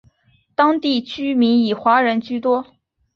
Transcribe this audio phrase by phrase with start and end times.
[0.55, 2.65] 当地居民以华人居多。